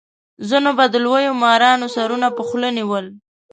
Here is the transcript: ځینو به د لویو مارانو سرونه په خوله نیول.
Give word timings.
ځینو 0.49 0.71
به 0.77 0.85
د 0.93 0.95
لویو 1.05 1.33
مارانو 1.43 1.85
سرونه 1.95 2.27
په 2.37 2.41
خوله 2.47 2.69
نیول. 2.77 3.05